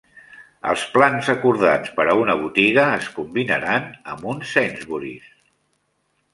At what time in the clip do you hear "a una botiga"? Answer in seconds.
2.07-2.87